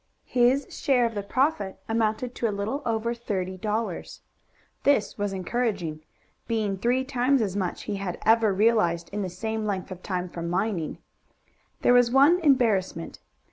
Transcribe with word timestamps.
His 0.25 0.65
share 0.71 1.05
of 1.05 1.13
the 1.13 1.21
profit 1.21 1.77
amounted 1.87 2.33
to 2.33 2.47
a 2.49 2.51
little 2.51 2.81
over 2.87 3.13
thirty 3.13 3.55
dollars. 3.55 4.21
This 4.81 5.15
was 5.15 5.31
encouraging, 5.31 5.99
being 6.47 6.75
three 6.75 7.03
times 7.03 7.39
as 7.39 7.55
much 7.55 7.81
as 7.81 7.81
he 7.83 7.95
had 7.97 8.17
ever 8.25 8.51
realized 8.51 9.09
in 9.09 9.21
the 9.21 9.29
same 9.29 9.63
length 9.67 9.91
of 9.91 10.01
time 10.01 10.27
from 10.27 10.49
mining. 10.49 10.97
There 11.81 11.93
was 11.93 12.09
one 12.09 12.39
embarrassment. 12.39 13.19